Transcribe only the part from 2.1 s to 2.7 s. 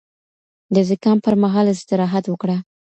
وکړه